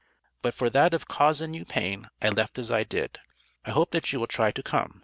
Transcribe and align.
But 0.41 0.55
for 0.55 0.71
that 0.71 0.95
of 0.95 1.07
causin 1.07 1.53
you 1.53 1.63
pain 1.63 2.09
I 2.23 2.29
left 2.29 2.57
as 2.57 2.71
I 2.71 2.83
did, 2.83 3.19
I 3.65 3.69
hope 3.69 3.91
that 3.91 4.11
you 4.11 4.19
will 4.19 4.25
try 4.25 4.49
to 4.49 4.63
come. 4.63 4.99